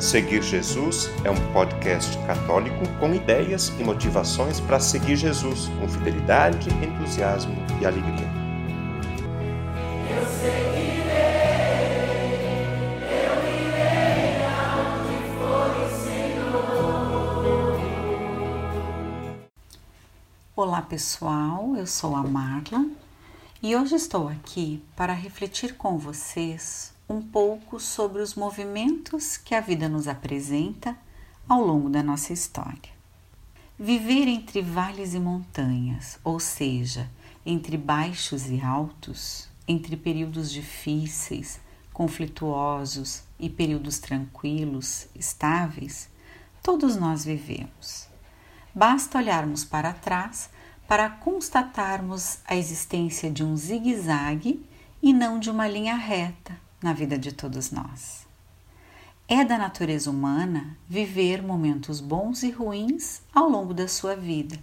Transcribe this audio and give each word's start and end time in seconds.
Seguir 0.00 0.42
Jesus 0.42 1.10
é 1.24 1.30
um 1.30 1.52
podcast 1.52 2.16
católico 2.26 2.88
com 2.98 3.14
ideias 3.14 3.68
e 3.78 3.84
motivações 3.84 4.58
para 4.58 4.80
seguir 4.80 5.14
Jesus 5.14 5.68
com 5.78 5.86
fidelidade, 5.86 6.70
entusiasmo 6.82 7.54
e 7.78 7.84
alegria. 7.84 8.26
Eu 10.08 10.26
seguirei, 10.26 11.10
eu 13.12 13.44
irei 13.60 14.40
for 15.36 15.68
Senhor. 16.02 17.78
Olá 20.56 20.80
pessoal, 20.80 21.76
eu 21.76 21.86
sou 21.86 22.16
a 22.16 22.22
Marla 22.22 22.86
e 23.62 23.76
hoje 23.76 23.96
estou 23.96 24.28
aqui 24.28 24.82
para 24.96 25.12
refletir 25.12 25.74
com 25.74 25.98
vocês 25.98 26.98
um 27.10 27.20
pouco 27.20 27.80
sobre 27.80 28.22
os 28.22 28.36
movimentos 28.36 29.36
que 29.36 29.52
a 29.52 29.60
vida 29.60 29.88
nos 29.88 30.06
apresenta 30.06 30.96
ao 31.48 31.60
longo 31.60 31.90
da 31.90 32.04
nossa 32.04 32.32
história. 32.32 32.92
Viver 33.76 34.28
entre 34.28 34.62
vales 34.62 35.12
e 35.12 35.18
montanhas, 35.18 36.20
ou 36.22 36.38
seja, 36.38 37.10
entre 37.44 37.76
baixos 37.76 38.48
e 38.48 38.60
altos, 38.60 39.48
entre 39.66 39.96
períodos 39.96 40.52
difíceis, 40.52 41.60
conflituosos 41.92 43.24
e 43.40 43.50
períodos 43.50 43.98
tranquilos, 43.98 45.08
estáveis, 45.12 46.08
todos 46.62 46.94
nós 46.94 47.24
vivemos. 47.24 48.06
Basta 48.72 49.18
olharmos 49.18 49.64
para 49.64 49.92
trás 49.92 50.48
para 50.86 51.10
constatarmos 51.10 52.38
a 52.44 52.54
existência 52.54 53.28
de 53.28 53.42
um 53.42 53.56
zigue-zague 53.56 54.64
e 55.02 55.12
não 55.12 55.40
de 55.40 55.50
uma 55.50 55.66
linha 55.66 55.96
reta, 55.96 56.69
na 56.82 56.92
vida 56.92 57.18
de 57.18 57.32
todos 57.32 57.70
nós. 57.70 58.26
É 59.28 59.44
da 59.44 59.56
natureza 59.56 60.10
humana 60.10 60.76
viver 60.88 61.42
momentos 61.42 62.00
bons 62.00 62.42
e 62.42 62.50
ruins 62.50 63.22
ao 63.32 63.48
longo 63.48 63.72
da 63.72 63.86
sua 63.86 64.16
vida, 64.16 64.58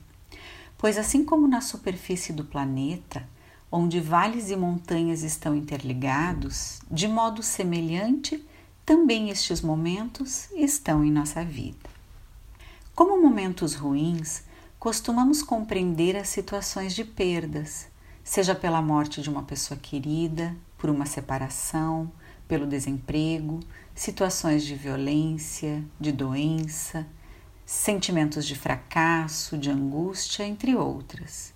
pois, 0.78 0.98
assim 0.98 1.24
como 1.24 1.48
na 1.48 1.62
superfície 1.62 2.34
do 2.34 2.44
planeta, 2.44 3.28
onde 3.72 4.00
vales 4.00 4.50
e 4.50 4.56
montanhas 4.56 5.24
estão 5.24 5.56
interligados, 5.56 6.82
de 6.90 7.08
modo 7.08 7.42
semelhante, 7.42 8.46
também 8.86 9.30
estes 9.30 9.62
momentos 9.62 10.50
estão 10.52 11.04
em 11.04 11.12
nossa 11.12 11.44
vida. 11.44 11.90
Como 12.96 13.22
momentos 13.22 13.76
ruins, 13.76 14.44
costumamos 14.80 15.44
compreender 15.44 16.16
as 16.16 16.30
situações 16.30 16.94
de 16.96 17.04
perdas, 17.04 17.88
seja 18.28 18.53
pela 18.53 18.81
morte 18.81 19.22
de 19.22 19.30
uma 19.30 19.44
pessoa 19.44 19.80
querida, 19.80 20.53
por 20.78 20.89
uma 20.89 21.06
separação, 21.06 22.11
pelo 22.45 22.67
desemprego, 22.67 23.61
situações 23.95 24.66
de 24.66 24.75
violência, 24.75 25.81
de 25.97 26.11
doença, 26.11 27.08
sentimentos 27.66 28.45
de 28.45 28.53
fracasso, 28.53 29.58
de 29.58 29.69
angústia, 29.69 30.44
entre 30.44 30.75
outras. 30.75 31.53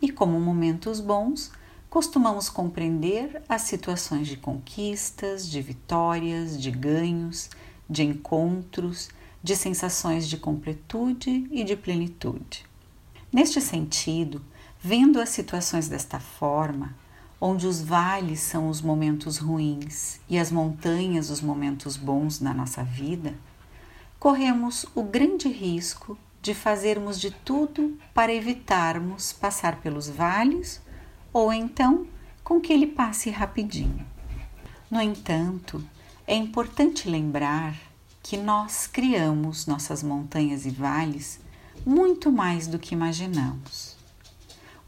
E 0.00 0.10
como 0.10 0.40
momentos 0.40 0.98
bons, 0.98 1.52
costumamos 1.90 2.48
compreender 2.48 3.42
as 3.46 3.60
situações 3.62 4.26
de 4.26 4.38
conquistas, 4.38 5.46
de 5.46 5.60
vitórias, 5.60 6.58
de 6.58 6.70
ganhos, 6.70 7.50
de 7.88 8.02
encontros, 8.02 9.10
de 9.42 9.54
sensações 9.54 10.26
de 10.26 10.38
completude 10.38 11.46
e 11.50 11.62
de 11.64 11.76
plenitude. 11.76 12.64
Neste 13.30 13.60
sentido, 13.60 14.40
vendo 14.86 15.18
as 15.18 15.30
situações 15.30 15.88
desta 15.88 16.20
forma, 16.20 16.94
onde 17.40 17.66
os 17.66 17.80
vales 17.80 18.40
são 18.40 18.68
os 18.68 18.82
momentos 18.82 19.38
ruins 19.38 20.20
e 20.28 20.38
as 20.38 20.52
montanhas 20.52 21.30
os 21.30 21.40
momentos 21.40 21.96
bons 21.96 22.38
na 22.38 22.52
nossa 22.52 22.84
vida, 22.84 23.32
corremos 24.20 24.84
o 24.94 25.02
grande 25.02 25.48
risco 25.48 26.18
de 26.42 26.52
fazermos 26.52 27.18
de 27.18 27.30
tudo 27.30 27.96
para 28.12 28.34
evitarmos 28.34 29.32
passar 29.32 29.80
pelos 29.80 30.10
vales 30.10 30.82
ou 31.32 31.50
então 31.50 32.06
com 32.42 32.60
que 32.60 32.70
ele 32.70 32.86
passe 32.86 33.30
rapidinho. 33.30 34.06
No 34.90 35.00
entanto, 35.00 35.82
é 36.26 36.36
importante 36.36 37.08
lembrar 37.08 37.74
que 38.22 38.36
nós 38.36 38.86
criamos 38.86 39.66
nossas 39.66 40.02
montanhas 40.02 40.66
e 40.66 40.70
vales 40.70 41.40
muito 41.86 42.30
mais 42.30 42.66
do 42.66 42.78
que 42.78 42.94
imaginamos 42.94 43.93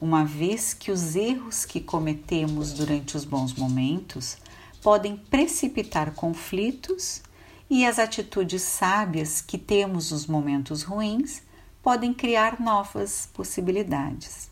uma 0.01 0.25
vez 0.25 0.75
que 0.75 0.91
os 0.91 1.17
erros 1.17 1.65
que 1.65 1.81
cometemos 1.81 2.73
durante 2.73 3.17
os 3.17 3.25
bons 3.25 3.55
momentos 3.55 4.37
podem 4.83 5.17
precipitar 5.17 6.13
conflitos 6.13 7.23
e 7.69 7.85
as 7.85 7.99
atitudes 7.99 8.63
sábias 8.63 9.41
que 9.41 9.59
temos 9.59 10.13
nos 10.13 10.27
momentos 10.27 10.83
ruins 10.83 11.43
podem 11.83 12.13
criar 12.13 12.61
novas 12.61 13.29
possibilidades. 13.33 14.51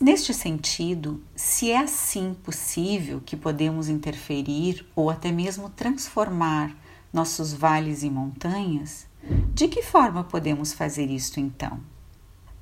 Neste 0.00 0.32
sentido, 0.32 1.22
se 1.36 1.70
é 1.70 1.78
assim 1.78 2.34
possível 2.42 3.20
que 3.20 3.36
podemos 3.36 3.88
interferir 3.88 4.86
ou 4.96 5.10
até 5.10 5.30
mesmo 5.30 5.68
transformar 5.68 6.74
nossos 7.12 7.52
vales 7.52 8.02
em 8.02 8.10
montanhas, 8.10 9.06
de 9.54 9.68
que 9.68 9.82
forma 9.82 10.24
podemos 10.24 10.72
fazer 10.72 11.10
isto 11.10 11.38
então? 11.38 11.78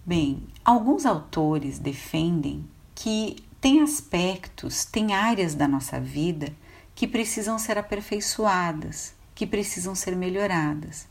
Bem, 0.05 0.43
alguns 0.65 1.07
autores 1.07 1.79
defendem 1.79 2.69
que 2.93 3.37
tem 3.61 3.81
aspectos, 3.81 4.85
tem 4.85 5.15
áreas 5.15 5.55
da 5.55 5.69
nossa 5.69 6.01
vida 6.01 6.53
que 6.93 7.07
precisam 7.07 7.57
ser 7.57 7.79
aperfeiçoadas, 7.79 9.15
que 9.33 9.47
precisam 9.47 9.95
ser 9.95 10.17
melhoradas 10.17 11.07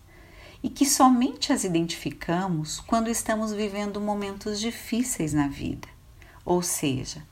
e 0.61 0.69
que 0.69 0.85
somente 0.85 1.53
as 1.53 1.63
identificamos 1.63 2.81
quando 2.81 3.09
estamos 3.09 3.53
vivendo 3.53 4.01
momentos 4.01 4.59
difíceis 4.59 5.31
na 5.31 5.47
vida. 5.47 5.87
Ou 6.43 6.61
seja, 6.61 7.25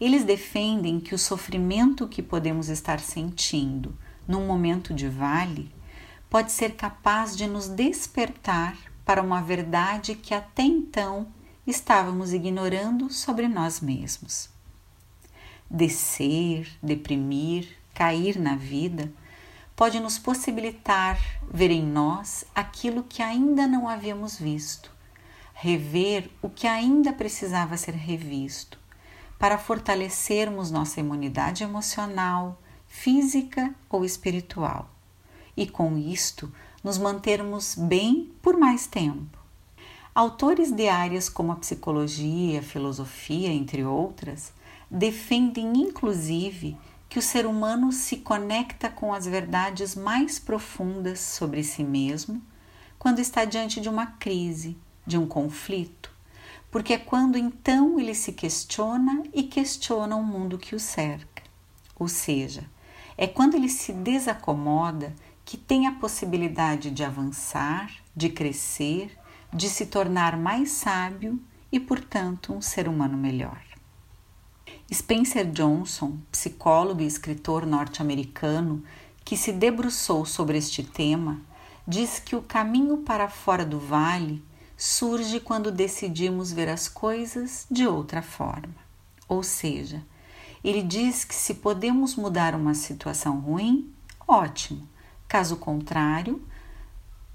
eles 0.00 0.24
defendem 0.24 0.98
que 0.98 1.14
o 1.14 1.18
sofrimento 1.18 2.08
que 2.08 2.24
podemos 2.24 2.68
estar 2.68 2.98
sentindo 2.98 3.96
num 4.26 4.48
momento 4.48 4.92
de 4.92 5.08
vale 5.08 5.72
pode 6.28 6.50
ser 6.50 6.74
capaz 6.74 7.36
de 7.36 7.46
nos 7.46 7.68
despertar 7.68 8.76
para 9.04 9.22
uma 9.22 9.40
verdade 9.42 10.14
que 10.14 10.32
até 10.32 10.62
então 10.62 11.28
estávamos 11.66 12.32
ignorando 12.32 13.10
sobre 13.10 13.48
nós 13.48 13.80
mesmos. 13.80 14.48
Descer, 15.70 16.68
deprimir, 16.82 17.68
cair 17.94 18.38
na 18.38 18.56
vida 18.56 19.12
pode 19.76 19.98
nos 19.98 20.18
possibilitar 20.18 21.18
ver 21.50 21.70
em 21.70 21.82
nós 21.82 22.44
aquilo 22.54 23.02
que 23.02 23.22
ainda 23.22 23.66
não 23.66 23.88
havíamos 23.88 24.38
visto, 24.38 24.90
rever 25.52 26.30
o 26.40 26.48
que 26.48 26.66
ainda 26.66 27.12
precisava 27.12 27.76
ser 27.76 27.94
revisto, 27.94 28.78
para 29.38 29.58
fortalecermos 29.58 30.70
nossa 30.70 31.00
imunidade 31.00 31.64
emocional, 31.64 32.60
física 32.86 33.74
ou 33.90 34.04
espiritual. 34.04 34.88
E 35.56 35.66
com 35.66 35.98
isto, 35.98 36.52
nos 36.84 36.98
mantermos 36.98 37.74
bem 37.74 38.30
por 38.42 38.58
mais 38.58 38.86
tempo. 38.86 39.38
Autores 40.14 40.70
de 40.70 40.86
áreas 40.86 41.30
como 41.30 41.50
a 41.50 41.56
psicologia, 41.56 42.60
a 42.60 42.62
filosofia, 42.62 43.48
entre 43.48 43.82
outras, 43.82 44.52
defendem 44.90 45.72
inclusive 45.78 46.76
que 47.08 47.18
o 47.18 47.22
ser 47.22 47.46
humano 47.46 47.90
se 47.90 48.18
conecta 48.18 48.90
com 48.90 49.14
as 49.14 49.24
verdades 49.24 49.96
mais 49.96 50.38
profundas 50.38 51.20
sobre 51.20 51.64
si 51.64 51.82
mesmo 51.82 52.42
quando 52.98 53.18
está 53.18 53.44
diante 53.44 53.80
de 53.80 53.88
uma 53.88 54.06
crise, 54.06 54.76
de 55.06 55.16
um 55.18 55.26
conflito, 55.26 56.10
porque 56.70 56.92
é 56.92 56.98
quando 56.98 57.36
então 57.36 57.98
ele 57.98 58.14
se 58.14 58.32
questiona 58.32 59.22
e 59.32 59.42
questiona 59.42 60.16
o 60.16 60.22
mundo 60.22 60.58
que 60.58 60.74
o 60.74 60.80
cerca. 60.80 61.42
Ou 61.98 62.08
seja, 62.08 62.64
é 63.16 63.26
quando 63.26 63.54
ele 63.54 63.68
se 63.68 63.92
desacomoda 63.92 65.14
que 65.44 65.56
tem 65.56 65.86
a 65.86 65.92
possibilidade 65.92 66.90
de 66.90 67.04
avançar, 67.04 67.90
de 68.16 68.28
crescer, 68.28 69.16
de 69.52 69.68
se 69.68 69.86
tornar 69.86 70.36
mais 70.36 70.70
sábio 70.70 71.40
e, 71.70 71.78
portanto, 71.78 72.52
um 72.52 72.60
ser 72.60 72.88
humano 72.88 73.16
melhor. 73.16 73.60
Spencer 74.92 75.50
Johnson, 75.50 76.18
psicólogo 76.30 77.02
e 77.02 77.06
escritor 77.06 77.66
norte-americano 77.66 78.82
que 79.24 79.36
se 79.36 79.52
debruçou 79.52 80.24
sobre 80.24 80.58
este 80.58 80.82
tema, 80.82 81.40
diz 81.86 82.18
que 82.18 82.36
o 82.36 82.42
caminho 82.42 82.98
para 82.98 83.28
fora 83.28 83.64
do 83.64 83.78
vale 83.78 84.42
surge 84.76 85.40
quando 85.40 85.70
decidimos 85.70 86.52
ver 86.52 86.68
as 86.68 86.88
coisas 86.88 87.66
de 87.70 87.86
outra 87.86 88.22
forma. 88.22 88.74
Ou 89.28 89.42
seja, 89.42 90.02
ele 90.62 90.82
diz 90.82 91.24
que 91.24 91.34
se 91.34 91.54
podemos 91.54 92.16
mudar 92.16 92.54
uma 92.54 92.74
situação 92.74 93.40
ruim, 93.40 93.90
ótimo. 94.26 94.88
Caso 95.34 95.56
contrário, 95.56 96.40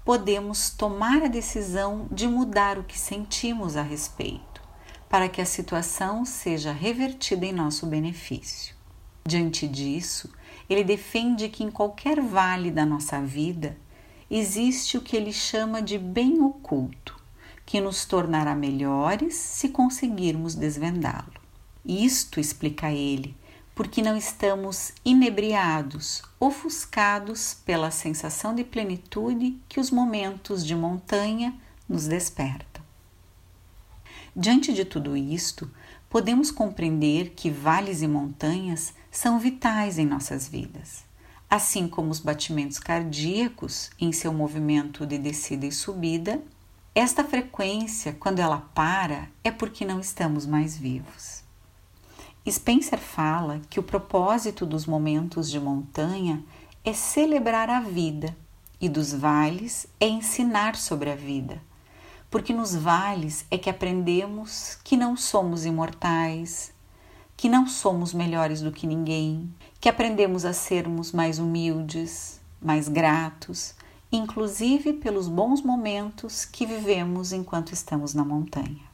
podemos 0.06 0.70
tomar 0.70 1.22
a 1.22 1.28
decisão 1.28 2.08
de 2.10 2.26
mudar 2.26 2.78
o 2.78 2.82
que 2.82 2.98
sentimos 2.98 3.76
a 3.76 3.82
respeito, 3.82 4.62
para 5.06 5.28
que 5.28 5.38
a 5.38 5.44
situação 5.44 6.24
seja 6.24 6.72
revertida 6.72 7.44
em 7.44 7.52
nosso 7.52 7.84
benefício. 7.84 8.74
Diante 9.22 9.68
disso, 9.68 10.32
ele 10.66 10.82
defende 10.82 11.50
que 11.50 11.62
em 11.62 11.70
qualquer 11.70 12.22
vale 12.22 12.70
da 12.70 12.86
nossa 12.86 13.20
vida 13.20 13.76
existe 14.30 14.96
o 14.96 15.02
que 15.02 15.14
ele 15.14 15.30
chama 15.30 15.82
de 15.82 15.98
bem 15.98 16.40
oculto, 16.40 17.22
que 17.66 17.82
nos 17.82 18.06
tornará 18.06 18.54
melhores 18.54 19.34
se 19.34 19.68
conseguirmos 19.68 20.54
desvendá-lo. 20.54 21.34
Isto, 21.84 22.40
explica 22.40 22.90
ele, 22.90 23.36
porque 23.80 24.02
não 24.02 24.14
estamos 24.14 24.92
inebriados, 25.02 26.22
ofuscados 26.38 27.56
pela 27.64 27.90
sensação 27.90 28.54
de 28.54 28.62
plenitude 28.62 29.58
que 29.70 29.80
os 29.80 29.90
momentos 29.90 30.66
de 30.66 30.76
montanha 30.76 31.58
nos 31.88 32.06
despertam. 32.06 32.84
Diante 34.36 34.74
de 34.74 34.84
tudo 34.84 35.16
isto, 35.16 35.70
podemos 36.10 36.50
compreender 36.50 37.30
que 37.30 37.48
vales 37.48 38.02
e 38.02 38.06
montanhas 38.06 38.92
são 39.10 39.38
vitais 39.38 39.98
em 39.98 40.04
nossas 40.04 40.46
vidas, 40.46 41.02
assim 41.48 41.88
como 41.88 42.10
os 42.10 42.20
batimentos 42.20 42.78
cardíacos 42.78 43.90
em 43.98 44.12
seu 44.12 44.30
movimento 44.30 45.06
de 45.06 45.16
descida 45.16 45.64
e 45.64 45.72
subida. 45.72 46.42
Esta 46.94 47.24
frequência, 47.24 48.12
quando 48.12 48.40
ela 48.40 48.58
para, 48.74 49.30
é 49.42 49.50
porque 49.50 49.86
não 49.86 50.00
estamos 50.00 50.44
mais 50.44 50.76
vivos. 50.76 51.48
Spencer 52.48 52.98
fala 52.98 53.60
que 53.68 53.78
o 53.78 53.82
propósito 53.82 54.64
dos 54.64 54.86
momentos 54.86 55.50
de 55.50 55.60
montanha 55.60 56.42
é 56.82 56.92
celebrar 56.92 57.68
a 57.68 57.80
vida 57.80 58.34
e 58.80 58.88
dos 58.88 59.12
vales 59.12 59.86
é 60.00 60.08
ensinar 60.08 60.74
sobre 60.74 61.10
a 61.10 61.14
vida, 61.14 61.60
porque 62.30 62.54
nos 62.54 62.74
vales 62.74 63.44
é 63.50 63.58
que 63.58 63.68
aprendemos 63.68 64.78
que 64.82 64.96
não 64.96 65.18
somos 65.18 65.66
imortais, 65.66 66.72
que 67.36 67.48
não 67.48 67.66
somos 67.66 68.14
melhores 68.14 68.62
do 68.62 68.72
que 68.72 68.86
ninguém, 68.86 69.52
que 69.78 69.88
aprendemos 69.88 70.46
a 70.46 70.54
sermos 70.54 71.12
mais 71.12 71.38
humildes, 71.38 72.40
mais 72.60 72.88
gratos, 72.88 73.74
inclusive 74.10 74.94
pelos 74.94 75.28
bons 75.28 75.62
momentos 75.62 76.46
que 76.46 76.64
vivemos 76.64 77.32
enquanto 77.32 77.72
estamos 77.72 78.14
na 78.14 78.24
montanha. 78.24 78.88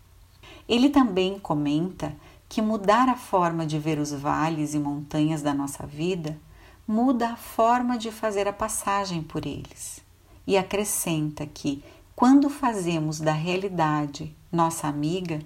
Ele 0.69 0.91
também 0.91 1.39
comenta 1.39 2.13
que 2.49 2.63
mudar 2.63 3.09
a 3.09 3.17
forma 3.17 3.67
de 3.67 3.79
ver 3.79 3.99
os 3.99 4.13
vales 4.13 4.75
e 4.75 4.79
montanhas 4.79 5.43
da 5.43 5.53
nossa 5.53 5.87
vida 5.87 6.39
muda 6.87 7.31
a 7.31 7.37
forma 7.37 7.99
de 7.99 8.13
fazer 8.13 8.47
a 8.47 8.53
passagem 8.53 9.23
por 9.23 9.45
eles. 9.45 10.01
E 10.47 10.57
acrescenta 10.57 11.45
que, 11.47 11.83
quando 12.15 12.49
fazemos 12.49 13.19
da 13.19 13.33
realidade 13.33 14.35
nossa 14.51 14.87
amiga, 14.87 15.41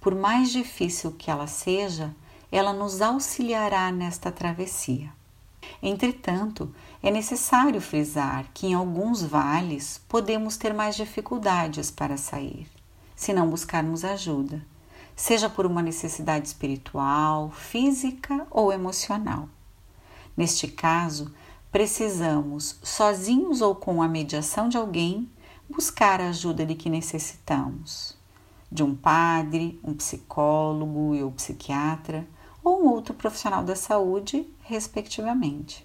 por 0.00 0.14
mais 0.14 0.50
difícil 0.50 1.12
que 1.12 1.30
ela 1.30 1.46
seja, 1.46 2.14
ela 2.50 2.72
nos 2.72 3.02
auxiliará 3.02 3.92
nesta 3.92 4.32
travessia. 4.32 5.12
Entretanto, 5.82 6.74
é 7.02 7.10
necessário 7.10 7.80
frisar 7.80 8.46
que 8.54 8.68
em 8.68 8.74
alguns 8.74 9.22
vales 9.22 10.00
podemos 10.08 10.56
ter 10.56 10.72
mais 10.72 10.96
dificuldades 10.96 11.90
para 11.90 12.16
sair, 12.16 12.66
se 13.14 13.34
não 13.34 13.50
buscarmos 13.50 14.02
ajuda 14.02 14.64
seja 15.18 15.50
por 15.50 15.66
uma 15.66 15.82
necessidade 15.82 16.46
espiritual, 16.46 17.50
física 17.50 18.46
ou 18.52 18.72
emocional. 18.72 19.48
Neste 20.36 20.68
caso, 20.68 21.34
precisamos, 21.72 22.78
sozinhos 22.84 23.60
ou 23.60 23.74
com 23.74 24.00
a 24.00 24.06
mediação 24.06 24.68
de 24.68 24.76
alguém, 24.76 25.28
buscar 25.68 26.20
a 26.20 26.28
ajuda 26.28 26.64
de 26.64 26.76
que 26.76 26.88
necessitamos, 26.88 28.16
de 28.70 28.84
um 28.84 28.94
padre, 28.94 29.80
um 29.82 29.92
psicólogo 29.92 31.16
ou 31.20 31.32
psiquiatra 31.32 32.24
ou 32.62 32.84
um 32.84 32.88
outro 32.88 33.12
profissional 33.12 33.64
da 33.64 33.74
saúde, 33.74 34.48
respectivamente. 34.62 35.84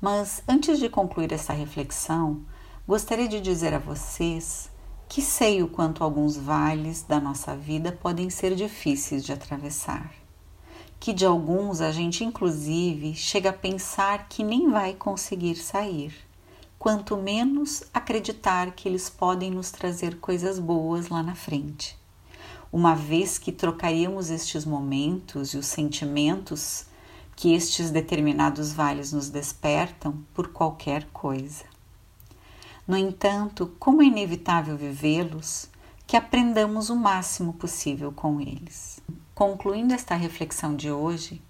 Mas 0.00 0.42
antes 0.48 0.80
de 0.80 0.88
concluir 0.88 1.32
essa 1.32 1.52
reflexão, 1.52 2.42
gostaria 2.88 3.28
de 3.28 3.40
dizer 3.40 3.72
a 3.72 3.78
vocês 3.78 4.68
que 5.12 5.20
sei 5.20 5.62
o 5.62 5.68
quanto 5.68 6.02
alguns 6.02 6.38
vales 6.38 7.02
da 7.02 7.20
nossa 7.20 7.54
vida 7.54 7.92
podem 7.92 8.30
ser 8.30 8.54
difíceis 8.54 9.22
de 9.22 9.30
atravessar. 9.30 10.10
Que 10.98 11.12
de 11.12 11.26
alguns 11.26 11.82
a 11.82 11.92
gente, 11.92 12.24
inclusive, 12.24 13.14
chega 13.14 13.50
a 13.50 13.52
pensar 13.52 14.26
que 14.26 14.42
nem 14.42 14.70
vai 14.70 14.94
conseguir 14.94 15.56
sair, 15.56 16.14
quanto 16.78 17.14
menos 17.18 17.82
acreditar 17.92 18.70
que 18.70 18.88
eles 18.88 19.10
podem 19.10 19.50
nos 19.50 19.70
trazer 19.70 20.18
coisas 20.18 20.58
boas 20.58 21.10
lá 21.10 21.22
na 21.22 21.34
frente. 21.34 21.94
Uma 22.72 22.94
vez 22.94 23.36
que 23.36 23.52
trocaríamos 23.52 24.30
estes 24.30 24.64
momentos 24.64 25.52
e 25.52 25.58
os 25.58 25.66
sentimentos 25.66 26.86
que 27.36 27.52
estes 27.52 27.90
determinados 27.90 28.72
vales 28.72 29.12
nos 29.12 29.28
despertam 29.28 30.24
por 30.32 30.48
qualquer 30.48 31.04
coisa. 31.12 31.71
No 32.86 32.96
entanto, 32.96 33.74
como 33.78 34.02
é 34.02 34.06
inevitável 34.06 34.76
vivê-los, 34.76 35.70
que 36.06 36.16
aprendamos 36.16 36.90
o 36.90 36.96
máximo 36.96 37.52
possível 37.52 38.12
com 38.12 38.40
eles. 38.40 39.00
Concluindo 39.34 39.94
esta 39.94 40.14
reflexão 40.14 40.74
de 40.74 40.90
hoje, 40.90 41.40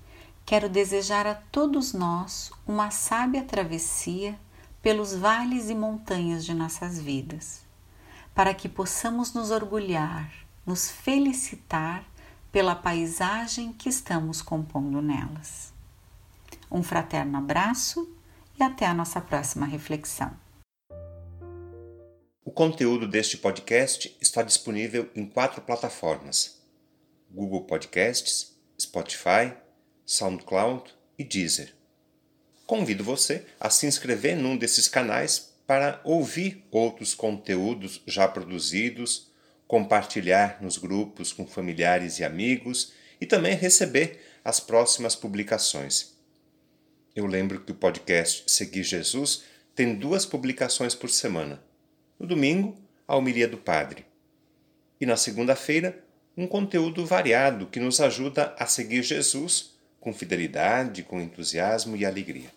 quero 0.45 0.69
desejar 0.69 1.27
a 1.27 1.35
todos 1.35 1.93
nós 1.93 2.53
uma 2.67 2.91
sábia 2.91 3.43
travessia 3.43 4.39
pelos 4.83 5.15
vales 5.15 5.71
e 5.71 5.75
montanhas 5.75 6.45
de 6.45 6.53
nossas 6.53 6.99
vidas, 6.99 7.63
para 8.35 8.53
que 8.53 8.69
possamos 8.69 9.33
nos 9.33 9.51
orgulhar, 9.51 10.31
nos 10.67 10.91
felicitar 10.91 12.05
pela 12.51 12.75
paisagem 12.75 13.73
que 13.73 13.89
estamos 13.89 14.43
compondo 14.43 15.01
nelas. 15.01 15.73
Um 16.71 16.83
fraterno 16.83 17.39
abraço 17.39 18.09
e 18.61 18.63
até 18.63 18.87
a 18.87 18.95
nossa 18.95 19.21
próxima 19.21 19.67
reflexão. 19.67 20.42
O 22.45 22.51
conteúdo 22.51 23.07
deste 23.07 23.37
podcast 23.37 24.17
está 24.21 24.43
disponível 24.43 25.09
em 25.15 25.25
quatro 25.25 25.63
plataformas: 25.63 26.61
Google 27.31 27.63
Podcasts, 27.63 28.57
Spotify, 28.79 29.55
SoundCloud 30.05 30.93
e 31.17 31.23
Deezer. 31.23 31.73
Convido 32.67 33.05
você 33.05 33.47
a 33.61 33.71
se 33.71 33.87
inscrever 33.87 34.37
num 34.37 34.57
desses 34.57 34.89
canais 34.89 35.53
para 35.69 36.01
ouvir 36.03 36.67
outros 36.73 37.15
conteúdos 37.15 38.03
já 38.09 38.27
produzidos, 38.27 39.31
compartilhar 39.69 40.61
nos 40.61 40.79
grupos 40.79 41.33
com 41.33 41.47
familiares 41.47 42.19
e 42.19 42.25
amigos 42.25 42.93
e 43.21 43.27
também 43.27 43.55
receber 43.55 44.21
as 44.45 44.59
próximas 44.59 45.15
publicações. 45.15 46.17
Eu 47.15 47.25
lembro 47.27 47.61
que 47.61 47.71
o 47.71 47.77
podcast 47.77 48.51
Seguir 48.51 48.83
Jesus 48.83 49.45
tem 49.77 49.95
duas 49.95 50.27
publicações 50.27 50.93
por 50.93 51.09
semana 51.09 51.63
no 52.23 52.29
domingo, 52.29 52.77
a 53.07 53.17
homilia 53.17 53.49
do 53.49 53.59
Padre. 53.59 54.07
E 55.01 55.05
na 55.05 55.17
segunda-feira, 55.17 56.05
um 56.37 56.47
conteúdo 56.47 57.05
variado 57.05 57.67
que 57.67 57.81
nos 57.81 58.01
ajuda 58.01 58.55
a 58.57 58.65
seguir 58.65 59.03
Jesus 59.03 59.73
com 60.01 60.15
fidelidade, 60.15 61.03
com 61.03 61.21
entusiasmo 61.21 61.97
e 61.97 62.07
alegria. 62.07 62.49